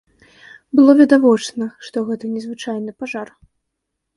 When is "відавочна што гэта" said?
1.01-2.33